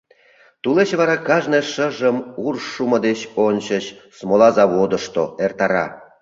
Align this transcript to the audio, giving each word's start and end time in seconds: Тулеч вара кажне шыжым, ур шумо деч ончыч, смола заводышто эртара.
Тулеч 0.61 0.89
вара 0.99 1.17
кажне 1.27 1.59
шыжым, 1.71 2.17
ур 2.45 2.55
шумо 2.71 2.97
деч 3.07 3.19
ончыч, 3.47 3.85
смола 4.17 4.49
заводышто 4.57 5.23
эртара. 5.45 5.85